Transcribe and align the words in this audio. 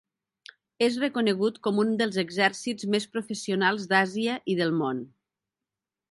És 0.85 0.95
reconegut 1.01 1.59
com 1.67 1.81
un 1.83 1.91
dels 1.99 2.17
exèrcits 2.23 2.87
més 2.95 3.05
professionals 3.17 3.85
d'Àsia 3.91 4.39
i 4.55 4.57
del 4.61 4.73
món. 4.79 5.03